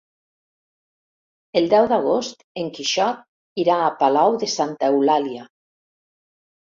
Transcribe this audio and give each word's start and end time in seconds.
El 1.59 1.67
deu 1.73 1.83
d'agost 1.91 2.41
en 2.61 2.71
Quixot 2.77 3.21
irà 3.65 3.75
a 3.83 3.91
Palau 3.99 4.39
de 4.45 4.49
Santa 4.55 4.89
Eulàlia. 4.95 5.45